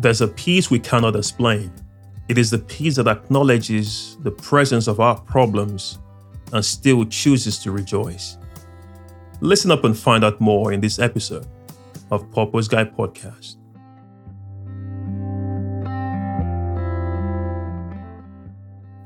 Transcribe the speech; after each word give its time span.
There's 0.00 0.22
a 0.22 0.28
peace 0.28 0.70
we 0.70 0.78
cannot 0.78 1.14
explain. 1.14 1.70
It 2.30 2.38
is 2.38 2.48
the 2.50 2.58
peace 2.58 2.96
that 2.96 3.06
acknowledges 3.06 4.16
the 4.22 4.30
presence 4.30 4.86
of 4.86 4.98
our 4.98 5.20
problems 5.20 5.98
and 6.54 6.64
still 6.64 7.04
chooses 7.04 7.58
to 7.58 7.70
rejoice. 7.70 8.38
Listen 9.42 9.70
up 9.70 9.84
and 9.84 9.94
find 9.94 10.24
out 10.24 10.40
more 10.40 10.72
in 10.72 10.80
this 10.80 10.98
episode 10.98 11.46
of 12.10 12.32
Purpose 12.32 12.66
Guy 12.66 12.84
Podcast. 12.84 13.56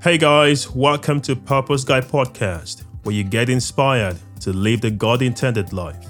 Hey 0.01 0.17
guys, 0.17 0.71
welcome 0.71 1.21
to 1.23 1.35
Purpose 1.35 1.83
Guy 1.83 2.03
Podcast, 2.03 2.85
where 3.03 3.17
you 3.17 3.25
get 3.25 3.49
inspired 3.49 4.17
to 4.43 4.53
live 4.53 4.81
the 4.81 4.93
God 4.93 5.23
intended 5.23 5.73
life. 5.73 6.07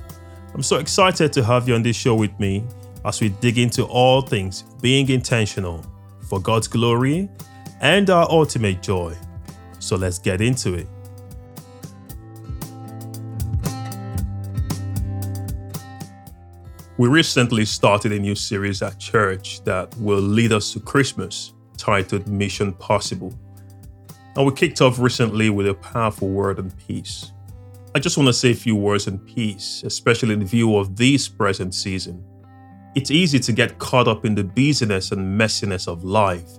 I'm 0.52 0.62
so 0.62 0.76
excited 0.76 1.32
to 1.32 1.42
have 1.42 1.66
you 1.66 1.74
on 1.74 1.82
this 1.82 1.96
show 1.96 2.14
with 2.14 2.38
me 2.38 2.66
as 3.04 3.20
we 3.20 3.28
dig 3.28 3.58
into 3.58 3.84
all 3.84 4.22
things 4.22 4.62
being 4.80 5.08
intentional 5.08 5.84
for 6.28 6.40
God's 6.40 6.68
glory 6.68 7.28
and 7.80 8.08
our 8.10 8.26
ultimate 8.30 8.82
joy. 8.82 9.14
So 9.78 9.96
let's 9.96 10.18
get 10.18 10.40
into 10.40 10.74
it. 10.74 10.86
We 16.96 17.08
recently 17.08 17.64
started 17.64 18.12
a 18.12 18.18
new 18.18 18.36
series 18.36 18.80
at 18.80 18.98
church 19.00 19.62
that 19.64 19.94
will 19.96 20.20
lead 20.20 20.52
us 20.52 20.72
to 20.72 20.80
Christmas 20.80 21.52
titled 21.76 22.28
Mission 22.28 22.72
Possible. 22.72 23.34
And 24.36 24.46
we 24.46 24.52
kicked 24.52 24.80
off 24.80 24.98
recently 24.98 25.50
with 25.50 25.68
a 25.68 25.74
powerful 25.74 26.28
word 26.28 26.58
on 26.58 26.70
peace. 26.86 27.32
I 27.96 27.98
just 27.98 28.16
want 28.16 28.28
to 28.28 28.32
say 28.32 28.52
a 28.52 28.54
few 28.54 28.76
words 28.76 29.06
on 29.06 29.18
peace, 29.18 29.82
especially 29.84 30.34
in 30.34 30.44
view 30.46 30.76
of 30.76 30.96
this 30.96 31.28
present 31.28 31.74
season. 31.74 32.24
It's 32.94 33.10
easy 33.10 33.40
to 33.40 33.52
get 33.52 33.78
caught 33.78 34.06
up 34.06 34.24
in 34.24 34.36
the 34.36 34.44
busyness 34.44 35.10
and 35.10 35.40
messiness 35.40 35.88
of 35.88 36.04
life 36.04 36.58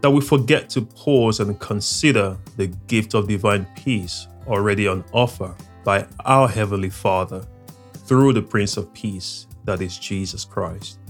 that 0.00 0.10
we 0.10 0.20
forget 0.20 0.70
to 0.70 0.82
pause 0.82 1.40
and 1.40 1.58
consider 1.58 2.36
the 2.56 2.68
gift 2.86 3.14
of 3.14 3.26
divine 3.26 3.66
peace 3.74 4.28
already 4.46 4.86
on 4.86 5.04
offer 5.12 5.52
by 5.82 6.06
our 6.24 6.46
Heavenly 6.46 6.90
Father 6.90 7.44
through 8.06 8.34
the 8.34 8.42
Prince 8.42 8.76
of 8.76 8.92
Peace, 8.94 9.48
that 9.64 9.80
is 9.80 9.98
Jesus 9.98 10.44
Christ. 10.44 11.00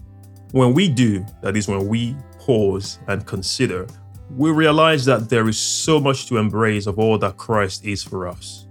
When 0.52 0.72
we 0.72 0.88
do, 0.88 1.26
that 1.42 1.54
is 1.54 1.68
when 1.68 1.86
we 1.86 2.16
pause 2.38 2.98
and 3.08 3.26
consider, 3.26 3.86
we 4.30 4.50
realize 4.50 5.04
that 5.04 5.28
there 5.28 5.48
is 5.48 5.58
so 5.58 6.00
much 6.00 6.24
to 6.28 6.38
embrace 6.38 6.86
of 6.86 6.98
all 6.98 7.18
that 7.18 7.36
Christ 7.36 7.84
is 7.84 8.02
for 8.02 8.26
us. 8.26 8.66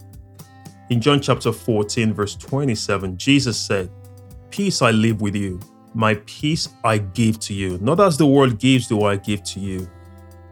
In 0.90 1.00
John 1.00 1.22
chapter 1.22 1.52
14, 1.52 2.12
verse 2.12 2.36
27, 2.36 3.18
Jesus 3.20 3.60
said, 3.60 3.92
Peace 4.50 4.82
I 4.82 4.90
leave 4.90 5.22
with 5.22 5.36
you, 5.36 5.60
my 5.96 6.16
peace 6.26 6.70
I 6.84 6.98
give 6.98 7.40
to 7.40 7.54
you. 7.54 7.78
Not 7.80 8.00
as 8.00 8.18
the 8.18 8.28
world 8.28 8.60
gives, 8.60 8.88
do 8.88 9.04
I 9.04 9.16
give 9.16 9.44
to 9.46 9.60
you. 9.60 9.90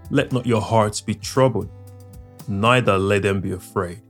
Let 0.09 0.31
not 0.31 0.45
your 0.45 0.61
hearts 0.61 1.01
be 1.01 1.15
troubled, 1.15 1.69
neither 2.47 2.97
let 2.97 3.23
them 3.23 3.41
be 3.41 3.51
afraid. 3.51 4.01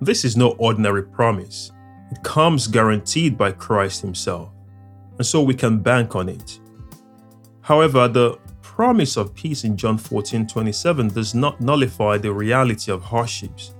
This 0.00 0.24
is 0.24 0.36
no 0.36 0.50
ordinary 0.52 1.02
promise. 1.02 1.72
It 2.10 2.22
comes 2.22 2.68
guaranteed 2.68 3.36
by 3.36 3.52
Christ 3.52 4.00
Himself, 4.00 4.50
and 5.18 5.26
so 5.26 5.42
we 5.42 5.54
can 5.54 5.80
bank 5.80 6.16
on 6.16 6.28
it. 6.28 6.58
However, 7.60 8.08
the 8.08 8.38
promise 8.62 9.16
of 9.16 9.34
peace 9.34 9.64
in 9.64 9.76
John 9.76 9.98
14 9.98 10.46
27 10.46 11.08
does 11.08 11.34
not 11.34 11.60
nullify 11.60 12.18
the 12.18 12.32
reality 12.32 12.92
of 12.92 13.02
hardships. 13.02 13.74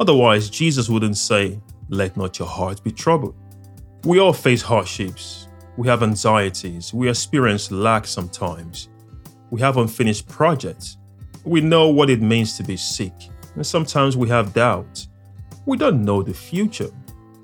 Otherwise, 0.00 0.50
Jesus 0.50 0.88
wouldn't 0.88 1.16
say, 1.16 1.60
Let 1.88 2.16
not 2.16 2.38
your 2.38 2.48
heart 2.48 2.82
be 2.82 2.90
troubled. 2.90 3.34
We 4.04 4.18
all 4.18 4.32
face 4.32 4.62
hardships, 4.62 5.46
we 5.76 5.88
have 5.88 6.02
anxieties. 6.02 6.92
We 6.92 7.08
experience 7.08 7.70
lack 7.70 8.06
sometimes. 8.06 8.88
We 9.50 9.60
have 9.60 9.76
unfinished 9.76 10.28
projects. 10.28 10.96
We 11.44 11.60
know 11.60 11.88
what 11.88 12.10
it 12.10 12.20
means 12.20 12.56
to 12.56 12.62
be 12.62 12.76
sick. 12.76 13.12
And 13.54 13.66
sometimes 13.66 14.16
we 14.16 14.28
have 14.28 14.52
doubt. 14.52 15.06
We 15.66 15.76
don't 15.76 16.04
know 16.04 16.22
the 16.22 16.34
future. 16.34 16.90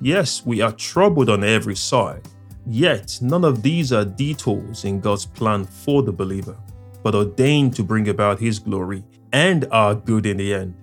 Yes, 0.01 0.45
we 0.45 0.61
are 0.61 0.73
troubled 0.73 1.31
on 1.31 1.43
every 1.45 1.77
side. 1.77 2.23
Yet, 2.67 3.19
none 3.23 3.45
of 3.45 3.63
these 3.63 3.93
are 3.93 4.05
detours 4.05 4.85
in 4.85 5.01
God's 5.01 5.25
plan 5.25 5.65
for 5.65 6.03
the 6.03 6.13
believer, 6.13 6.57
but 7.03 7.15
ordained 7.15 7.75
to 7.77 7.85
bring 7.85 8.09
about 8.09 8.41
His 8.41 8.59
glory 8.59 9.05
and 9.33 9.67
our 9.71 9.95
good 9.95 10.27
in 10.27 10.39
the 10.39 10.53
end, 10.53 10.75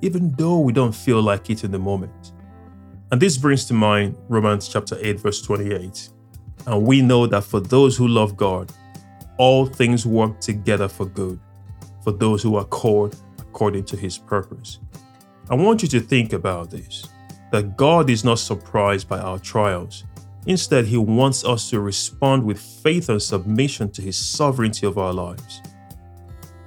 even 0.00 0.32
though 0.32 0.60
we 0.60 0.72
don't 0.72 0.94
feel 0.94 1.20
like 1.20 1.50
it 1.50 1.62
in 1.62 1.70
the 1.70 1.78
moment. 1.78 2.32
And 3.12 3.20
this 3.20 3.36
brings 3.36 3.66
to 3.66 3.74
mind 3.74 4.16
Romans 4.28 4.68
chapter 4.68 4.96
8, 5.00 5.20
verse 5.20 5.42
28. 5.42 6.08
And 6.66 6.86
we 6.86 7.02
know 7.02 7.26
that 7.26 7.44
for 7.44 7.60
those 7.60 7.96
who 7.96 8.08
love 8.08 8.36
God, 8.36 8.72
all 9.38 9.66
things 9.66 10.06
work 10.06 10.40
together 10.40 10.88
for 10.88 11.06
good, 11.06 11.38
for 12.02 12.12
those 12.12 12.42
who 12.42 12.56
are 12.56 12.64
called 12.64 13.16
according 13.38 13.84
to 13.84 13.96
his 13.96 14.18
purpose. 14.18 14.78
I 15.48 15.54
want 15.54 15.82
you 15.82 15.88
to 15.88 16.00
think 16.00 16.32
about 16.32 16.70
this 16.70 17.08
that 17.52 17.76
God 17.76 18.10
is 18.10 18.24
not 18.24 18.40
surprised 18.40 19.08
by 19.08 19.20
our 19.20 19.38
trials. 19.38 20.04
Instead, 20.46 20.84
he 20.84 20.96
wants 20.96 21.44
us 21.44 21.70
to 21.70 21.80
respond 21.80 22.44
with 22.44 22.58
faith 22.58 23.08
and 23.08 23.22
submission 23.22 23.90
to 23.92 24.02
his 24.02 24.16
sovereignty 24.16 24.86
of 24.86 24.98
our 24.98 25.12
lives. 25.12 25.62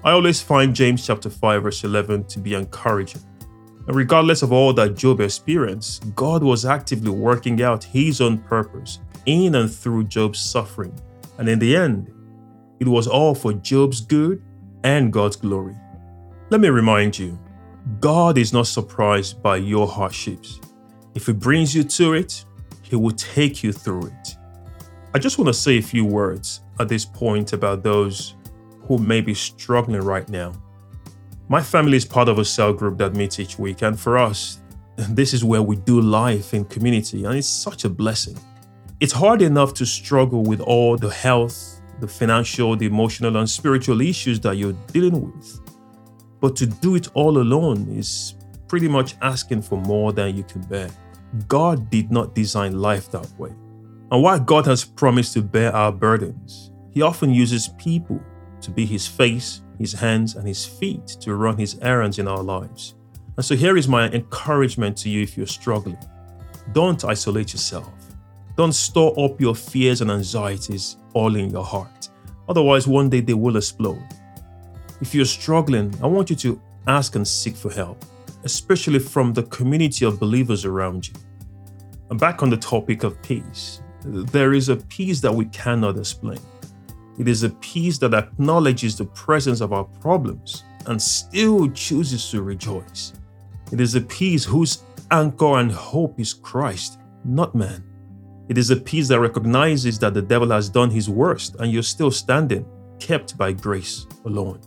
I 0.04 0.12
always 0.12 0.42
find 0.42 0.74
James 0.74 1.06
chapter 1.06 1.30
5 1.30 1.64
verse 1.64 1.84
11 1.84 2.26
to 2.26 2.40
be 2.40 2.54
encouraging. 2.54 3.22
And 3.88 3.96
regardless 3.96 4.44
of 4.44 4.54
all 4.54 4.72
that 4.74 4.96
Job 4.96 5.20
experienced, 5.20 6.16
God 6.16 6.44
was 6.44 6.66
actively 6.66 7.12
working 7.12 7.62
out 7.62 7.84
his 7.84 8.22
own 8.22 8.38
purpose 8.38 9.00
in 9.29 9.56
and 9.56 9.72
through 9.72 10.06
Job's 10.06 10.40
suffering. 10.40 10.94
And 11.38 11.47
in 11.47 11.59
the 11.59 11.75
end, 11.75 12.12
it 12.79 12.88
was 12.88 13.07
all 13.07 13.35
for 13.35 13.53
Job's 13.53 14.01
good 14.01 14.41
and 14.84 15.13
God's 15.13 15.35
glory. 15.35 15.75
Let 16.50 16.62
me 16.62 16.69
remind 16.69 17.17
you 17.17 17.38
God 18.00 18.38
is 18.38 18.53
not 18.53 18.67
surprised 18.67 19.41
by 19.41 19.57
your 19.57 19.88
hardships. 19.88 20.59
If 21.16 21.28
He 21.28 21.34
brings 21.34 21.75
you 21.75 21.84
to 21.84 22.13
it, 22.13 22.44
He 22.81 22.95
will 22.95 23.12
take 23.12 23.63
you 23.63 23.72
through 23.72 24.07
it. 24.07 24.35
I 25.13 25.19
just 25.19 25.38
want 25.38 25.47
to 25.47 25.53
say 25.53 25.78
a 25.78 25.81
few 25.81 26.06
words 26.06 26.61
at 26.79 26.88
this 26.88 27.06
point 27.06 27.53
about 27.53 27.84
those 27.84 28.35
who 28.81 28.97
may 28.97 29.22
be 29.22 29.34
struggling 29.34 30.01
right 30.01 30.28
now. 30.29 30.53
My 31.47 31.61
family 31.61 31.97
is 31.97 32.06
part 32.06 32.29
of 32.29 32.38
a 32.38 32.46
cell 32.46 32.73
group 32.73 32.97
that 33.00 33.16
meets 33.16 33.40
each 33.40 33.57
week, 33.57 33.81
and 33.81 34.00
for 34.00 34.17
us, 34.17 34.59
this 34.97 35.34
is 35.34 35.44
where 35.44 35.61
we 35.61 35.75
do 35.78 36.00
life 36.00 36.53
in 36.53 36.66
community, 36.66 37.25
and 37.25 37.35
it's 37.35 37.47
such 37.47 37.85
a 37.85 37.90
blessing. 37.90 38.38
It's 39.00 39.14
hard 39.14 39.42
enough 39.42 39.74
to 39.76 39.86
struggle 39.86 40.44
with 40.44 40.60
all 40.60 40.98
the 40.98 41.10
health, 41.10 41.80
the 42.02 42.08
financial, 42.08 42.76
the 42.76 42.86
emotional, 42.86 43.38
and 43.38 43.50
spiritual 43.50 44.02
issues 44.02 44.42
that 44.42 44.58
you're 44.58 44.76
dealing 44.92 45.32
with. 45.32 45.62
But 46.42 46.58
to 46.58 46.66
do 46.66 46.96
it 46.96 47.08
all 47.14 47.38
alone 47.38 47.88
is 47.90 48.36
pretty 48.68 48.90
much 48.90 49.16
asking 49.22 49.62
for 49.62 49.78
more 49.78 50.12
than 50.12 50.36
you 50.36 50.44
can 50.44 50.64
bear. 50.64 50.90
God 51.48 51.90
did 51.90 52.12
not 52.12 52.36
design 52.36 52.82
life 52.82 53.09
that 53.12 53.30
way. 53.40 53.52
And 54.12 54.22
while 54.22 54.40
God 54.40 54.66
has 54.66 54.84
promised 54.84 55.34
to 55.34 55.42
bear 55.42 55.74
our 55.74 55.94
burdens, 55.94 56.72
He 56.92 57.02
often 57.02 57.34
uses 57.34 57.70
people 57.78 58.20
to 58.59 58.70
be 58.70 58.86
His 58.86 59.08
face, 59.08 59.62
His 59.78 59.94
hands, 59.94 60.36
and 60.36 60.46
His 60.46 60.66
feet 60.66 61.08
to 61.22 61.36
run 61.36 61.58
His 61.58 61.80
errands 61.82 62.20
in 62.20 62.28
our 62.28 62.44
lives. 62.44 62.96
And 63.38 63.46
so 63.46 63.56
here 63.56 63.78
is 63.78 63.88
my 63.88 64.09
encouragement 64.09 64.98
to 64.98 65.09
you 65.09 65.24
if 65.24 65.38
you're 65.38 65.48
struggling 65.48 65.98
don't 66.74 67.04
isolate 67.04 67.52
yourself. 67.52 67.99
Don't 68.59 68.74
store 68.74 69.18
up 69.18 69.40
your 69.40 69.56
fears 69.56 70.02
and 70.02 70.12
anxieties 70.12 70.97
all 71.14 71.38
in 71.38 71.50
your 71.50 71.64
heart. 71.64 72.09
Otherwise, 72.50 72.90
one 72.90 73.09
day 73.09 73.22
they 73.22 73.34
will 73.34 73.56
explode. 73.56 74.03
If 75.00 75.16
you're 75.16 75.24
struggling, 75.24 75.96
I 76.03 76.08
want 76.08 76.30
you 76.30 76.36
to 76.36 76.62
ask 76.86 77.16
and 77.16 77.25
seek 77.25 77.56
for 77.56 77.72
help, 77.72 78.03
especially 78.44 79.00
from 79.00 79.31
the 79.31 79.44
community 79.44 80.03
of 80.03 80.20
believers 80.20 80.66
around 80.66 81.08
you. 81.08 81.14
And 82.09 82.20
back 82.20 82.44
on 82.44 82.50
the 82.50 82.58
topic 82.58 83.03
of 83.03 83.22
peace, 83.22 83.81
there 84.03 84.52
is 84.52 84.67
a 84.67 84.76
peace 84.76 85.22
that 85.22 85.34
we 85.34 85.46
cannot 85.46 85.97
explain. 85.97 86.41
It 87.17 87.29
is 87.29 87.44
a 87.44 87.52
peace 87.61 87.97
that 88.00 88.14
acknowledges 88.14 88.97
the 88.97 89.06
presence 89.06 89.61
of 89.61 89.72
our 89.72 89.85
problems 89.85 90.66
and 90.85 91.02
still 91.02 91.70
chooses 91.70 92.29
to 92.32 92.41
rejoice. 92.41 93.14
It 93.72 93.79
is 93.79 93.96
a 93.96 94.02
peace 94.02 94.44
whose 94.44 94.84
anchor 95.11 95.59
and 95.59 95.72
hope 95.72 96.20
is 96.20 96.34
Christ, 96.34 97.00
not 97.23 97.56
man. 97.56 97.85
It 98.49 98.57
is 98.57 98.72
a 98.72 98.75
peace 98.75 99.07
that 99.09 99.19
recognizes 99.19 99.99
that 99.99 100.16
the 100.16 100.23
devil 100.23 100.49
has 100.49 100.69
done 100.69 100.90
his 100.90 101.07
worst 101.07 101.55
and 101.59 101.72
you're 101.72 101.84
still 101.84 102.09
standing, 102.09 102.66
kept 102.99 103.37
by 103.37 103.51
grace 103.51 104.07
alone. 104.25 104.59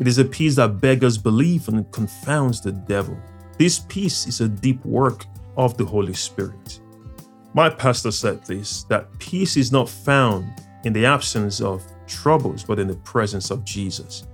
It 0.00 0.08
is 0.08 0.18
a 0.18 0.24
peace 0.24 0.56
that 0.56 0.80
beggars 0.80 1.18
belief 1.18 1.68
and 1.68 1.88
confounds 1.92 2.60
the 2.60 2.72
devil. 2.72 3.16
This 3.58 3.78
peace 3.78 4.26
is 4.26 4.40
a 4.40 4.48
deep 4.48 4.84
work 4.84 5.26
of 5.56 5.76
the 5.76 5.84
Holy 5.84 6.14
Spirit. 6.14 6.80
My 7.54 7.70
pastor 7.70 8.10
said 8.10 8.44
this 8.44 8.82
that 8.84 9.16
peace 9.20 9.56
is 9.56 9.70
not 9.70 9.88
found 9.88 10.46
in 10.82 10.92
the 10.92 11.06
absence 11.06 11.60
of 11.60 11.84
troubles, 12.08 12.64
but 12.64 12.80
in 12.80 12.88
the 12.88 12.96
presence 12.96 13.50
of 13.52 13.64
Jesus. 13.64 14.26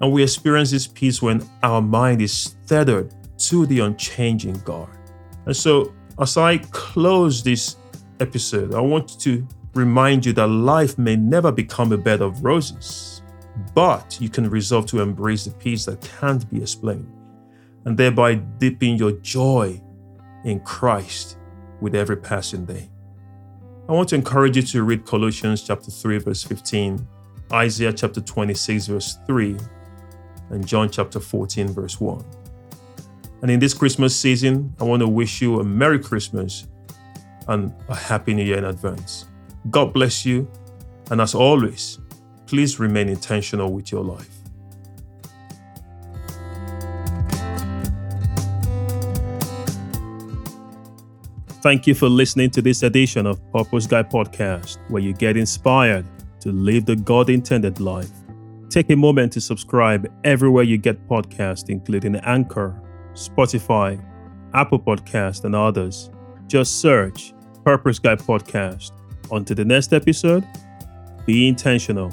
And 0.00 0.12
we 0.12 0.22
experience 0.22 0.70
this 0.70 0.86
peace 0.86 1.20
when 1.20 1.42
our 1.64 1.82
mind 1.82 2.22
is 2.22 2.54
tethered 2.66 3.12
to 3.38 3.66
the 3.66 3.80
unchanging 3.80 4.60
God. 4.60 4.90
And 5.46 5.56
so, 5.56 5.92
as 6.20 6.36
I 6.36 6.58
close 6.58 7.42
this 7.42 7.76
episode, 8.20 8.74
I 8.74 8.80
want 8.80 9.20
to 9.20 9.46
remind 9.74 10.24
you 10.24 10.32
that 10.34 10.46
life 10.46 10.98
may 10.98 11.16
never 11.16 11.52
become 11.52 11.92
a 11.92 11.98
bed 11.98 12.22
of 12.22 12.42
roses, 12.44 13.22
but 13.74 14.18
you 14.20 14.28
can 14.28 14.48
resolve 14.48 14.86
to 14.86 15.00
embrace 15.00 15.44
the 15.44 15.50
peace 15.52 15.84
that 15.86 16.00
can't 16.20 16.48
be 16.50 16.62
explained, 16.62 17.10
and 17.84 17.96
thereby 17.96 18.34
deepen 18.34 18.96
your 18.96 19.12
joy 19.12 19.80
in 20.44 20.60
Christ 20.60 21.38
with 21.80 21.94
every 21.94 22.16
passing 22.16 22.64
day. 22.64 22.88
I 23.88 23.92
want 23.92 24.08
to 24.08 24.16
encourage 24.16 24.56
you 24.56 24.62
to 24.62 24.82
read 24.82 25.04
Colossians 25.04 25.62
chapter 25.62 25.90
3 25.90 26.18
verse 26.18 26.42
15, 26.42 27.06
Isaiah 27.52 27.92
chapter 27.92 28.20
26 28.20 28.86
verse 28.86 29.18
3, 29.26 29.56
and 30.50 30.66
John 30.66 30.90
chapter 30.90 31.20
14 31.20 31.68
verse 31.68 32.00
1. 32.00 32.24
And 33.42 33.50
in 33.50 33.60
this 33.60 33.74
Christmas 33.74 34.16
season, 34.16 34.74
I 34.80 34.84
want 34.84 35.02
to 35.02 35.08
wish 35.08 35.40
you 35.42 35.60
a 35.60 35.64
Merry 35.64 35.98
Christmas 35.98 36.66
and 37.48 37.72
a 37.88 37.94
Happy 37.94 38.34
New 38.34 38.44
Year 38.44 38.58
in 38.58 38.64
advance. 38.64 39.26
God 39.70 39.92
bless 39.92 40.24
you. 40.24 40.50
And 41.10 41.20
as 41.20 41.34
always, 41.34 41.98
please 42.46 42.78
remain 42.78 43.08
intentional 43.08 43.72
with 43.72 43.92
your 43.92 44.04
life. 44.04 44.30
Thank 51.62 51.86
you 51.88 51.94
for 51.94 52.08
listening 52.08 52.50
to 52.50 52.62
this 52.62 52.84
edition 52.84 53.26
of 53.26 53.40
Purpose 53.52 53.88
Guy 53.88 54.04
Podcast, 54.04 54.78
where 54.88 55.02
you 55.02 55.12
get 55.12 55.36
inspired 55.36 56.06
to 56.40 56.52
live 56.52 56.86
the 56.86 56.94
God 56.94 57.28
intended 57.28 57.80
life. 57.80 58.10
Take 58.70 58.90
a 58.90 58.96
moment 58.96 59.32
to 59.32 59.40
subscribe 59.40 60.06
everywhere 60.22 60.62
you 60.62 60.78
get 60.78 61.08
podcasts, 61.08 61.68
including 61.68 62.16
Anchor, 62.16 62.80
Spotify, 63.14 64.00
Apple 64.54 64.78
Podcast, 64.78 65.44
and 65.44 65.56
others. 65.56 66.10
Just 66.46 66.80
search 66.80 67.32
Purpose 67.66 67.98
Guy 67.98 68.14
Podcast. 68.14 68.92
On 69.32 69.44
to 69.44 69.52
the 69.52 69.64
next 69.64 69.92
episode. 69.92 70.44
Be 71.26 71.48
intentional 71.48 72.12